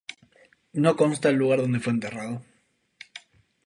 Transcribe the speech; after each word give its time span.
No 0.73 0.95
consta 0.95 1.29
el 1.29 1.35
lugar 1.35 1.61
donde 1.61 1.79
fue 1.79 1.93
enterrado. 1.93 2.43